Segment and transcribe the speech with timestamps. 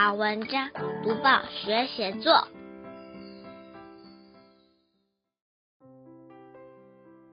[0.00, 0.70] 好文章，
[1.02, 2.46] 读报学写作。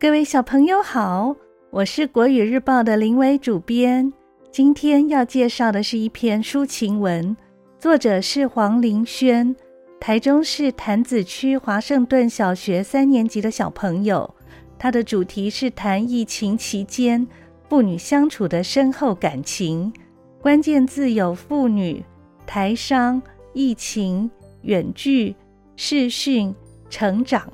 [0.00, 1.36] 各位小朋友好，
[1.68, 4.10] 我是国语日报的林伟主编。
[4.50, 7.36] 今天要介绍的是一篇抒情文，
[7.78, 9.54] 作者是黄林轩，
[10.00, 14.34] 台中市潭子区华盛顿小学三年级的小朋友。
[14.78, 17.28] 他的主题是谈疫情期间
[17.68, 19.92] 父女相处的深厚感情，
[20.40, 22.02] 关键字有父女、
[22.46, 23.20] 台商、
[23.52, 24.30] 疫情、
[24.62, 25.34] 远距、
[25.76, 26.54] 视讯、
[26.88, 27.52] 成长。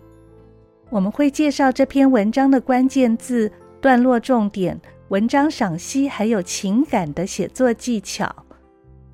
[0.91, 3.51] 我们会介绍这篇文章的关键字、
[3.81, 4.79] 段落重点、
[5.09, 8.45] 文章赏析，还有情感的写作技巧。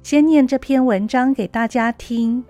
[0.03, 2.45] 先念这篇文章给大家听。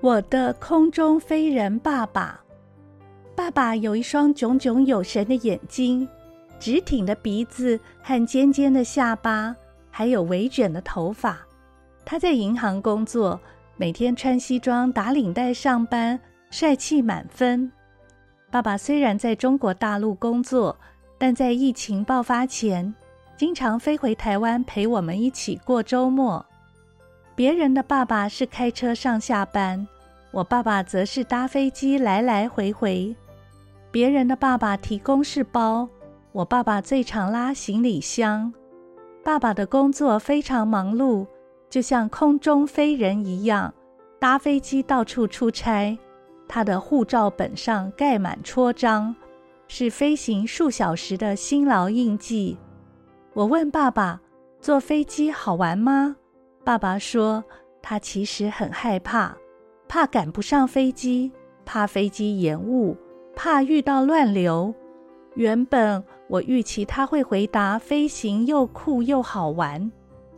[0.00, 2.40] 我的空中飞人爸爸。
[3.34, 6.08] 爸爸有一双炯炯有神的眼睛，
[6.58, 9.54] 直挺的鼻子和尖尖的下巴，
[9.96, 11.38] 还有微卷的头发。
[12.04, 13.40] 他在银行工作，
[13.78, 17.72] 每天穿西装打领带上班，帅气满分。
[18.50, 20.76] 爸爸虽然在中国大陆工作，
[21.16, 22.94] 但在疫情爆发前，
[23.38, 26.44] 经常飞回台湾陪我们一起过周末。
[27.34, 29.88] 别人的爸爸是开车上下班，
[30.30, 33.16] 我爸爸则是搭飞机来来回回。
[33.90, 35.88] 别人的爸爸提公事包，
[36.32, 38.52] 我爸爸最常拉行李箱。
[39.26, 41.26] 爸爸的工作非常忙碌，
[41.68, 43.74] 就像空中飞人一样，
[44.20, 45.98] 搭飞机到处出差。
[46.46, 49.12] 他的护照本上盖满戳章，
[49.66, 52.56] 是飞行数小时的辛劳印记。
[53.34, 54.20] 我问爸爸
[54.62, 56.14] ：“坐飞机好玩吗？”
[56.62, 57.42] 爸爸说
[57.82, 59.36] ：“他其实很害怕，
[59.88, 61.32] 怕赶不上飞机，
[61.64, 62.96] 怕飞机延误。”
[63.34, 64.72] 怕遇到乱流。
[65.34, 69.90] 原本我预期他会回答飞行又酷又好玩，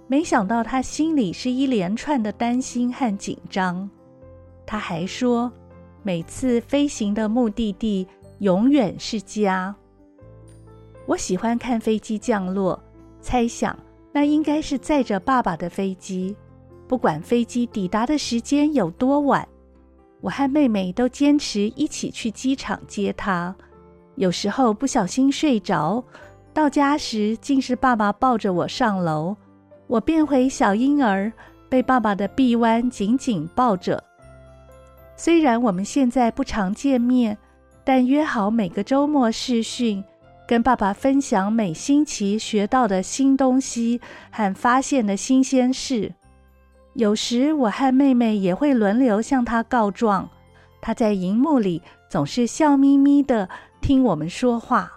[0.06, 3.88] 没想到他心里是一连串的担心和紧张。
[4.66, 5.50] 他还说，
[6.02, 8.06] 每次飞行的目的地
[8.40, 9.74] 永远是家。
[11.06, 12.78] 我喜欢看飞机降落，
[13.22, 13.74] 猜想
[14.12, 16.36] 那应该是载着爸爸的飞机，
[16.86, 19.48] 不管飞机抵达的时间有多晚。
[20.20, 23.56] 我和妹妹都坚持一起去机场接他，
[24.18, 26.02] 有时候不小心睡着，
[26.52, 29.36] 到家时竟是爸爸抱着我上楼，
[29.86, 31.32] 我变回小婴儿，
[31.68, 34.02] 被爸爸的臂弯紧紧抱着。
[35.16, 37.38] 虽然我们现在不常见面，
[37.84, 40.02] 但约好每个周末视讯，
[40.48, 44.00] 跟爸爸分享每星期学到的新东西
[44.32, 46.12] 和发现的新鲜事。
[46.94, 50.28] 有时我和妹妹也会轮流向他告状，
[50.80, 51.80] 他在荧幕里
[52.10, 53.48] 总是笑眯眯的
[53.80, 54.92] 听我们说话。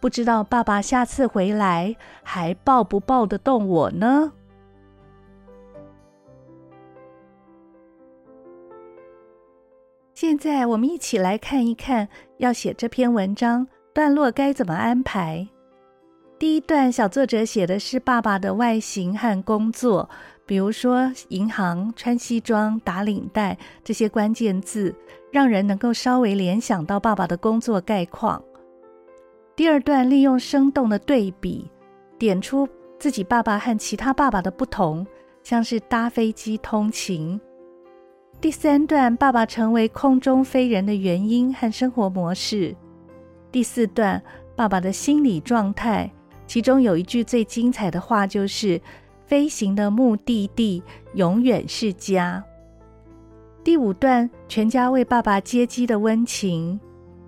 [0.00, 4.32] 不知道爸爸下次回来还抱不抱得动我呢？
[10.14, 12.08] 现在我们一起来看一看，
[12.38, 15.48] 要写这篇文章段落该怎么安排。
[16.38, 20.08] 第一段小作者写的是爸爸的外形和工作。
[20.50, 24.92] 比如说，银行、穿西装、打领带这些关键字，
[25.30, 28.42] 让人能够稍微联想到爸爸的工作概况。
[29.54, 31.70] 第二段利用生动的对比，
[32.18, 32.68] 点出
[32.98, 35.06] 自己爸爸和其他爸爸的不同，
[35.44, 37.40] 像是搭飞机通勤。
[38.40, 42.74] 第三段，爸爸成为空中飞人的原因和生活模式。
[43.52, 44.20] 第四段，
[44.56, 46.10] 爸爸的心理状态，
[46.48, 48.80] 其中有一句最精彩的话就是。
[49.30, 50.82] 飞行的目的地
[51.14, 52.44] 永远是家。
[53.62, 56.80] 第五段，全家为爸爸接机的温情。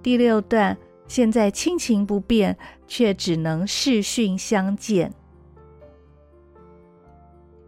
[0.03, 0.77] 第六段，
[1.07, 2.59] 现在亲情不变，
[2.89, 5.15] 却只能视讯相见。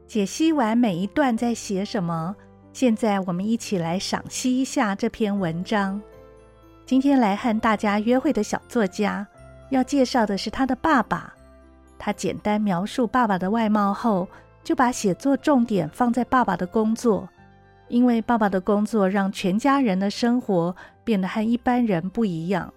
[0.08, 2.34] 解析完每一段在写什么，
[2.72, 6.02] 现在我们一起来赏析一下这篇文章。
[6.84, 9.24] 今天来和大家约会的小作家，
[9.70, 11.32] 要介绍的是他的爸爸。
[11.99, 14.29] 他简单描述爸爸的外貌后，
[14.62, 17.29] 就把写作重点放在爸爸的工作，
[17.88, 20.75] 因为爸爸的工作让全家人的生活
[21.05, 22.73] 变得和一般人不一样。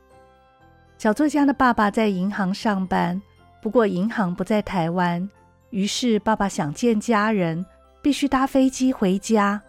[0.98, 3.22] 小作家的爸爸在银行上班，
[3.62, 5.30] 不过银行不在台湾，
[5.70, 7.66] 于是爸爸想见家人，
[8.02, 9.62] 必须搭飞机回家。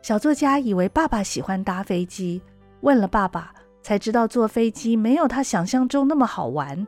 [0.00, 2.42] 小作家以为爸爸喜欢搭飞机，
[2.80, 3.52] 问了爸爸，
[3.82, 6.86] 才知道坐飞机没有他想象中那么好玩。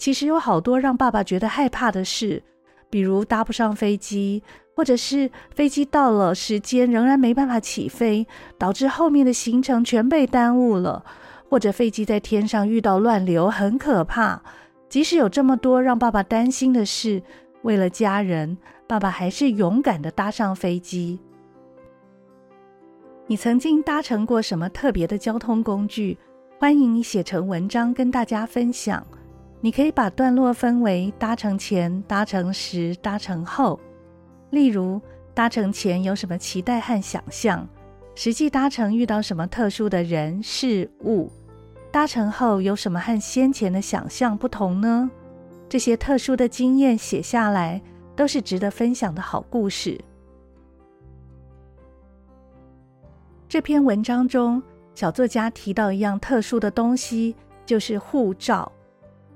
[0.00, 2.42] 其实有好多让爸爸觉得害怕的事，
[2.88, 4.42] 比如搭不上飞机，
[4.74, 8.26] 或者是飞机到了时间仍然没办法起飞，
[8.56, 11.04] 导致后面的行程全被耽误了；
[11.50, 14.40] 或者飞机在天上遇到乱流，很可怕。
[14.88, 17.22] 即使有这么多让爸爸担心的事，
[17.60, 18.56] 为了家人，
[18.86, 21.20] 爸爸还是勇敢地搭上飞机。
[23.26, 26.16] 你曾经搭乘过什么特别的交通工具？
[26.58, 29.06] 欢迎你写成文章跟大家分享。
[29.62, 33.78] 你可以把段落分为搭乘前、搭乘时、搭乘后。
[34.50, 35.00] 例如，
[35.34, 37.68] 搭乘前有什么期待和想象？
[38.14, 41.30] 实际搭乘遇到什么特殊的人事物？
[41.92, 45.10] 搭乘后有什么和先前的想象不同呢？
[45.68, 47.80] 这些特殊的经验写下来，
[48.16, 50.00] 都是值得分享的好故事。
[53.48, 54.62] 这篇文章中，
[54.94, 57.36] 小作家提到一样特殊的东西，
[57.66, 58.70] 就是护照。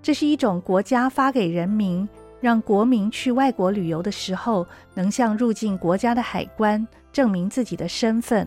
[0.04, 2.06] 这是一种国家发给人民，
[2.38, 8.46] 让国民去外国旅游的时候，能向入境国家的海关证明自己的身份。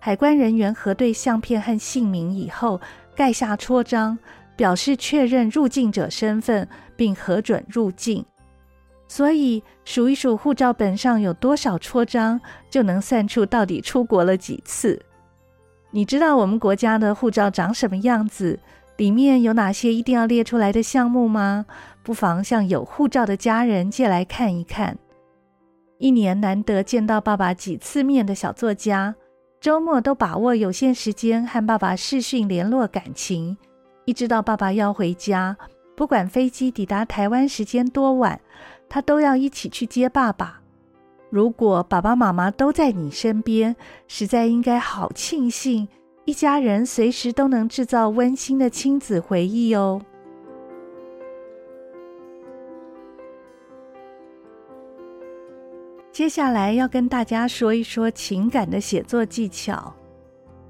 [0.00, 2.80] 海关人员核对相片和姓名以后，
[3.14, 4.18] 盖下戳章，
[4.56, 8.26] 表示确认入境者身份，并核准入境。
[9.06, 15.00] 所以数一数护照本上有多少戳章，就能算出到底出国了几次。
[15.92, 18.58] 你知道我们国家的护照长什么样子？
[18.96, 21.66] 里面有哪些一定要列出来的项目吗？
[22.02, 24.98] 不妨向有护照的家人借来看一看。
[25.98, 29.14] 一年难得见到爸爸几次面的小作家，
[29.60, 33.56] 周末都把握有限时间和爸爸视讯联络感情。
[34.04, 35.56] 一知道爸爸要回家，
[35.96, 38.40] 不管飞机抵达台湾时间多晚。
[38.86, 40.60] 他都要一起去接爸爸。
[41.30, 43.74] 如果爸爸妈妈都在你身边，
[44.06, 45.88] 实在应该好庆幸，
[46.24, 50.00] 一家人随时都能制造温馨的亲子回忆哦。
[56.10, 59.94] 接下来要跟大家说一说情感的写作技巧。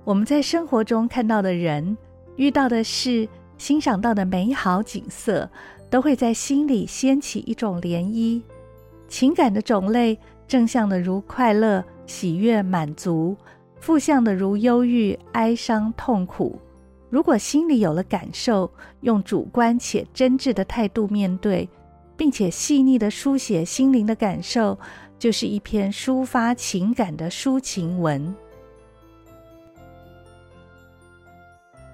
[0.04, 1.96] 我们在生活中看到的人、
[2.36, 5.48] 遇到的事、欣赏到的美好景色。
[5.90, 8.42] 都会在心里掀起一种涟漪，
[9.06, 10.18] 情感的种类，
[10.48, 13.36] 正向的如快乐、喜悦、满足；
[13.84, 16.58] 负向的如忧郁、哀伤、痛苦。
[17.10, 18.72] 如果心里有了感受，
[19.02, 21.68] 用主观且真挚的态度面对，
[22.16, 24.78] 并且细腻的书写心灵的感受，
[25.18, 28.34] 就是一篇抒发情感的抒情文。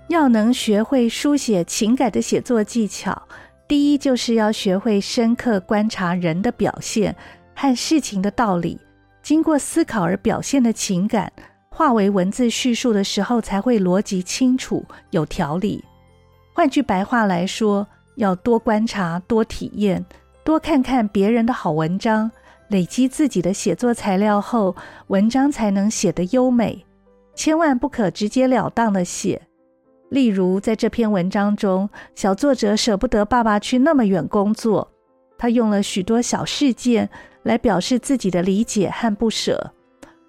[0.06, 3.20] 要能学会书写情感的写作技巧。
[3.66, 7.16] 第一，就是要学会深刻观察人的表现
[7.56, 8.81] 和事情的道理，
[9.25, 11.32] 经过思考而表现的情感，
[11.80, 15.82] 化为文字叙述的时候，才会逻辑清楚、有条理。
[16.52, 20.04] 换句白话来说，要多观察、多体验、
[20.44, 22.30] 多看看别人的好文章，
[22.68, 26.84] 累积自己的写作材料后，文章才能写得优美。
[27.34, 29.40] 千万不可直截了当的写。
[30.10, 34.92] 例如，在这篇文章中，小作者舍不得爸爸去那么远工作，
[35.38, 37.08] 他用了许多小事件
[37.42, 39.72] 来表示自己的理解和不舍。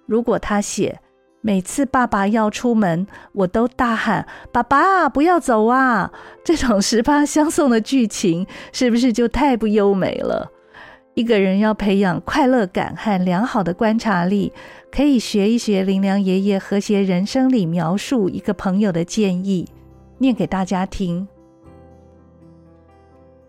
[0.06, 0.98] 如果他写
[1.44, 6.12] “每次爸爸要出门，我都大喊‘爸爸，不要走啊’”
[6.44, 10.52] 这种十八相送的剧情，是不是就太不优美了？
[11.14, 14.52] 一个人要培养快乐感和良好的观察力，
[14.90, 19.68] 可以学一学林良爷爷《和谐人生》里描述一个朋友的建议，
[20.18, 21.26] 念给大家听：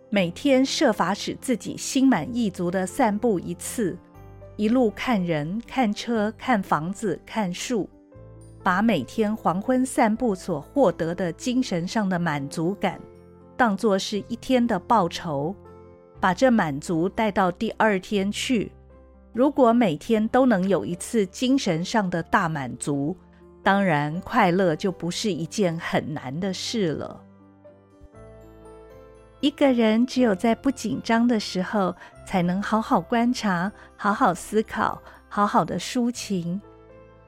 [0.10, 3.98] 每天设法使自己心满意足的散步一次，
[4.58, 7.90] 一路看人、看车、看房子、看树，
[8.64, 13.00] 把每天黄昏散步所获得的精神上的满足感，
[13.58, 15.54] 当作是一天的报酬。
[16.20, 18.72] 把这满足带到第二天去。
[19.34, 23.18] 如果每天都能有一次精神上的大满足，
[23.62, 27.20] 当然快乐就不是一件很难的事了。
[29.42, 31.94] 一个人只有在不紧张的时候，
[32.26, 36.62] 才能好好观察、好好思考、好好的抒情。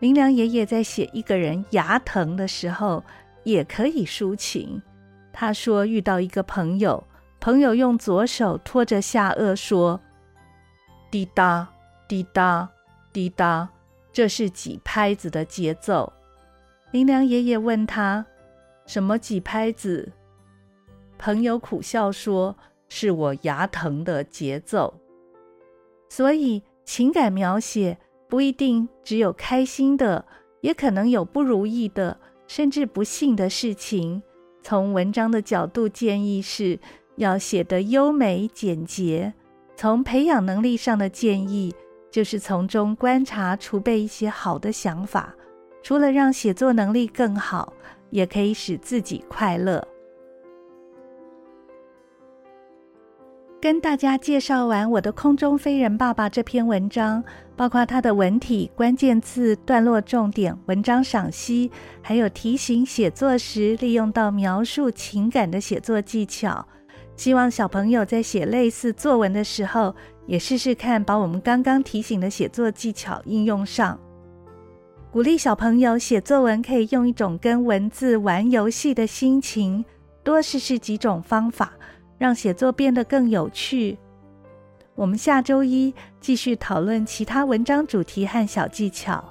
[0.05, 3.03] 林良爷爷在写一个人牙疼的时候，
[3.43, 4.79] 也可以抒情。
[5.33, 7.03] 他说遇到一个朋友。
[7.39, 9.99] 朋友用左手托着下颚说
[11.09, 11.67] ：“滴答，
[12.07, 12.69] 滴答，
[13.11, 13.67] 滴答，
[14.13, 16.13] 这是几拍子的节奏？”
[16.93, 18.23] 林良爷爷问他
[18.85, 20.11] ：“什么几拍子？”
[21.17, 22.55] 朋友苦笑说
[22.89, 24.93] ：“是我牙疼的节奏。”
[26.09, 27.97] 所以情感描写
[28.35, 30.25] 不一定只有开心的，
[30.59, 34.21] 也可能有不如意的，甚至不幸的事情。
[34.61, 36.77] 从文章的角度建议是。
[37.15, 39.33] 要写得优美简洁。
[39.77, 41.73] 从培养能力上的建议，
[42.11, 45.33] 就是从中观察、储备一些好的想法。
[45.81, 47.71] 除了让写作能力更好，
[48.09, 49.81] 也可以使自己快乐。
[53.65, 57.23] 跟大家介绍完我的空中飞人爸爸这篇文章，
[57.55, 66.63] 包括它的文体、关键字、段落重点、文章赏析，还有提醒写作时利用到描述情感的写作技巧。
[67.17, 69.95] 希望小朋友在写类似作文的时候，
[70.27, 73.99] 也试试看把我们刚刚提醒的写作技巧应用上。
[75.11, 79.83] 鼓励小朋友写作文，可以用一种跟文字玩游戏的心情，
[80.23, 81.73] 多试试几种方法。
[82.17, 83.97] 让写作变得更有趣。
[84.95, 89.23] 我们下周一继续讨论其他文章主题和小技巧，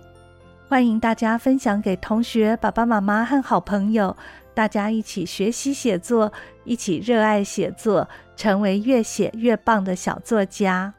[0.69, 4.15] 欢迎大家分享给同学、爸爸妈妈和好朋友，
[4.53, 6.31] 大家一起学习写作，
[6.65, 10.93] 一起热爱写作，成为越写越棒的小作家。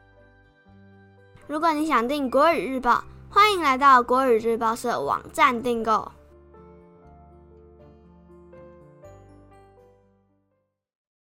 [1.46, 6.10] 如果你想订国语日报，欢迎来到国语日报社网站订购。